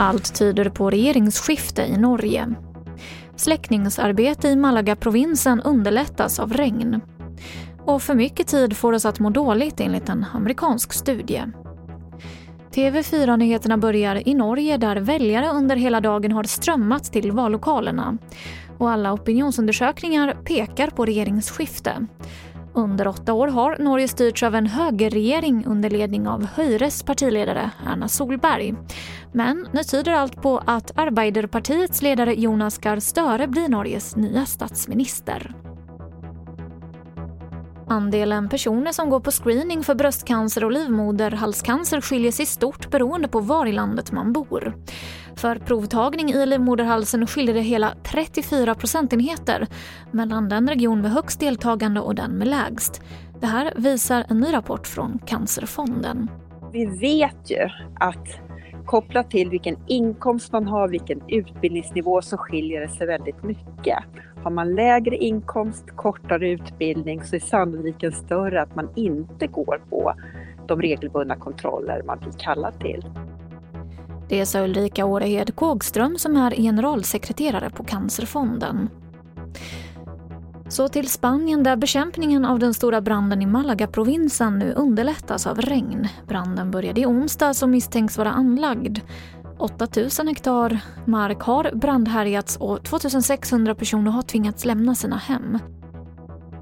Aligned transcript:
Allt 0.00 0.38
tyder 0.38 0.68
på 0.68 0.90
regeringsskifte 0.90 1.82
i 1.82 1.96
Norge. 1.96 2.54
Släckningsarbete 3.36 4.48
i 4.48 4.56
Malaga-provinsen 4.56 5.60
underlättas 5.60 6.38
av 6.38 6.52
regn. 6.52 7.00
Och 7.84 8.02
för 8.02 8.14
mycket 8.14 8.46
tid 8.46 8.76
får 8.76 8.92
oss 8.92 9.04
att 9.04 9.20
må 9.20 9.30
dåligt 9.30 9.80
enligt 9.80 10.08
en 10.08 10.26
amerikansk 10.34 10.92
studie. 10.92 11.42
TV4-nyheterna 12.74 13.78
börjar 13.78 14.28
i 14.28 14.34
Norge 14.34 14.76
där 14.76 14.96
väljare 14.96 15.48
under 15.48 15.76
hela 15.76 16.00
dagen 16.00 16.32
har 16.32 16.44
strömmat 16.44 17.04
till 17.04 17.32
vallokalerna. 17.32 18.18
Och 18.78 18.90
alla 18.90 19.12
opinionsundersökningar 19.12 20.36
pekar 20.44 20.90
på 20.90 21.04
regeringsskifte. 21.04 22.06
Under 22.78 23.08
åtta 23.08 23.32
år 23.32 23.48
har 23.48 23.76
Norge 23.78 24.08
styrts 24.08 24.42
av 24.42 24.54
en 24.54 24.66
högerregering 24.66 25.64
under 25.66 25.90
ledning 25.90 26.28
av 26.28 26.44
Høyres 26.46 27.02
partiledare 27.02 27.70
Erna 27.86 28.08
Solberg. 28.08 28.74
Men 29.32 29.66
nu 29.72 29.82
tyder 29.82 30.12
allt 30.12 30.42
på 30.42 30.62
att 30.66 30.98
Arbeiderpartiets 30.98 32.02
ledare 32.02 32.34
Jonas 32.34 32.78
Gahr 32.78 33.00
Støre 33.00 33.46
blir 33.46 33.68
Norges 33.68 34.16
nya 34.16 34.46
statsminister. 34.46 35.54
Andelen 37.88 38.48
personer 38.48 38.92
som 38.92 39.10
går 39.10 39.20
på 39.20 39.30
screening 39.30 39.84
för 39.84 39.94
bröstcancer 39.94 40.64
och 40.64 40.72
livmoderhalscancer 40.72 42.00
skiljer 42.00 42.32
sig 42.32 42.46
stort 42.46 42.90
beroende 42.90 43.28
på 43.28 43.40
var 43.40 43.66
i 43.66 43.72
landet 43.72 44.12
man 44.12 44.32
bor. 44.32 44.76
För 45.36 45.56
provtagning 45.56 46.30
i 46.30 46.46
livmoderhalsen 46.46 47.26
skiljer 47.26 47.54
det 47.54 47.60
hela 47.60 47.94
34 48.04 48.74
procentenheter 48.74 49.66
mellan 50.10 50.48
den 50.48 50.68
region 50.68 51.00
med 51.00 51.10
högst 51.10 51.40
deltagande 51.40 52.00
och 52.00 52.14
den 52.14 52.30
med 52.30 52.48
lägst. 52.48 53.02
Det 53.40 53.46
här 53.46 53.72
visar 53.76 54.24
en 54.28 54.40
ny 54.40 54.52
rapport 54.52 54.86
från 54.86 55.18
Cancerfonden. 55.26 56.30
Vi 56.72 56.86
vet 56.86 57.50
ju 57.50 57.68
att 58.00 58.47
kopplat 58.88 59.30
till 59.30 59.50
vilken 59.50 59.76
inkomst 59.86 60.52
man 60.52 60.66
har, 60.66 60.88
vilken 60.88 61.22
utbildningsnivå 61.28 62.22
så 62.22 62.36
skiljer 62.36 62.80
det 62.80 62.88
sig 62.88 63.06
väldigt 63.06 63.42
mycket. 63.42 63.98
Har 64.42 64.50
man 64.50 64.74
lägre 64.74 65.16
inkomst, 65.16 65.84
kortare 65.96 66.50
utbildning 66.50 67.24
så 67.24 67.36
är 67.36 67.40
sannolikheten 67.40 68.12
större 68.12 68.62
att 68.62 68.74
man 68.74 68.88
inte 68.96 69.46
går 69.46 69.80
på 69.90 70.14
de 70.68 70.82
regelbundna 70.82 71.36
kontroller 71.36 72.02
man 72.02 72.18
blir 72.18 72.32
kallad 72.32 72.80
till. 72.80 73.04
Det 74.28 74.46
sa 74.46 74.60
Ulrika 74.60 75.04
Årehed 75.04 75.54
Kågström 75.54 76.18
som 76.18 76.36
är 76.36 76.50
generalsekreterare 76.50 77.70
på 77.70 77.84
Cancerfonden. 77.84 78.88
Så 80.68 80.88
till 80.88 81.10
Spanien 81.10 81.62
där 81.62 81.76
bekämpningen 81.76 82.44
av 82.44 82.58
den 82.58 82.74
stora 82.74 83.00
branden 83.00 83.42
i 83.42 83.46
Malaga-provinsen 83.46 84.58
nu 84.58 84.72
underlättas 84.72 85.46
av 85.46 85.60
regn. 85.60 86.08
Branden 86.26 86.70
började 86.70 87.00
i 87.00 87.06
onsdag 87.06 87.54
som 87.54 87.70
misstänks 87.70 88.18
vara 88.18 88.30
anlagd. 88.30 88.98
8000 89.58 90.28
hektar 90.28 90.80
mark 91.04 91.40
har 91.40 91.70
brandhärjats 91.74 92.56
och 92.56 92.84
2600 92.84 93.74
personer 93.74 94.10
har 94.10 94.22
tvingats 94.22 94.64
lämna 94.64 94.94
sina 94.94 95.16
hem. 95.16 95.58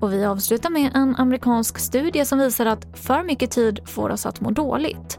Och 0.00 0.12
vi 0.12 0.24
avslutar 0.24 0.70
med 0.70 0.90
en 0.94 1.16
amerikansk 1.16 1.78
studie 1.78 2.24
som 2.24 2.38
visar 2.38 2.66
att 2.66 2.98
för 2.98 3.22
mycket 3.22 3.50
tid 3.50 3.80
får 3.86 4.10
oss 4.10 4.26
att 4.26 4.40
må 4.40 4.50
dåligt. 4.50 5.18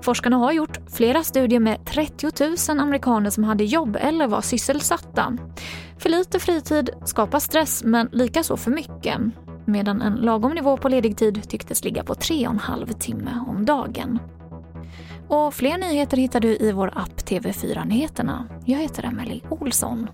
Forskarna 0.00 0.36
har 0.36 0.52
gjort 0.52 0.78
flera 0.90 1.22
studier 1.24 1.60
med 1.60 1.84
30 1.84 2.72
000 2.74 2.80
amerikaner 2.80 3.30
som 3.30 3.44
hade 3.44 3.64
jobb 3.64 3.96
eller 4.00 4.26
var 4.26 4.40
sysselsatta. 4.40 5.36
För 5.98 6.08
lite 6.08 6.38
fritid 6.38 6.90
skapar 7.04 7.38
stress, 7.38 7.84
men 7.84 8.08
likaså 8.12 8.56
för 8.56 8.70
mycket. 8.70 9.18
Medan 9.64 10.02
en 10.02 10.14
lagom 10.14 10.52
nivå 10.54 10.76
på 10.76 10.88
ledig 10.88 11.16
tid 11.16 11.48
tycktes 11.48 11.84
ligga 11.84 12.04
på 12.04 12.14
3,5 12.14 12.92
timme 12.92 13.44
om 13.48 13.64
dagen. 13.64 14.18
Och 15.28 15.54
fler 15.54 15.78
nyheter 15.78 16.16
hittar 16.16 16.40
du 16.40 16.56
i 16.56 16.72
vår 16.72 16.92
app 16.94 17.16
TV4 17.16 17.84
Nyheterna. 17.86 18.48
Jag 18.64 18.78
heter 18.78 19.04
Emily 19.04 19.40
Olsson. 19.48 20.08